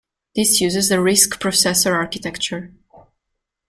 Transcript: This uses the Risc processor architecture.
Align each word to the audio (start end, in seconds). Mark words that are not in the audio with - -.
This 0.35 0.59
uses 0.59 0.89
the 0.89 0.95
Risc 0.95 1.37
processor 1.39 1.93
architecture. 1.93 2.73